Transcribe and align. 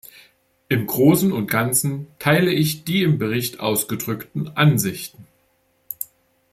Im 0.67 0.87
Großen 0.87 1.31
und 1.31 1.45
Ganzen 1.45 2.07
teile 2.17 2.51
ich 2.51 2.83
die 2.85 3.03
im 3.03 3.19
Bericht 3.19 3.59
ausgedrückten 3.59 4.47
Ansichten. 4.57 5.27